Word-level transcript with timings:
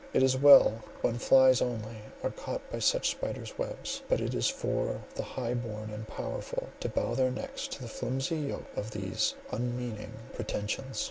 It 0.13 0.23
is 0.23 0.35
well 0.35 0.81
when 1.03 1.19
flies 1.19 1.61
only 1.61 1.97
are 2.23 2.31
caught 2.31 2.67
by 2.71 2.79
such 2.79 3.11
spiders' 3.11 3.55
webs; 3.59 4.01
but 4.09 4.19
is 4.19 4.33
it 4.33 4.45
for 4.51 5.01
the 5.13 5.21
high 5.21 5.53
born 5.53 5.91
and 5.91 6.07
powerful 6.07 6.69
to 6.79 6.89
bow 6.89 7.13
their 7.13 7.29
necks 7.29 7.67
to 7.67 7.83
the 7.83 7.87
flimsy 7.87 8.39
yoke 8.39 8.65
of 8.75 8.89
these 8.89 9.35
unmeaning 9.51 10.13
pretensions? 10.33 10.99